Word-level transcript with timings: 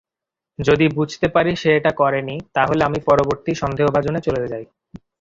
যদি 0.59 0.85
বুঝতে 0.97 1.27
পারি 1.35 1.51
সে 1.55 1.69
এটা 1.77 1.91
করেনি, 2.01 2.35
তাহলে 2.55 2.81
আমি 2.83 2.99
পরবর্তী 3.09 3.51
সন্দেহভাজনে 3.61 4.19
চলে 4.27 4.43
যাই। 4.43 4.65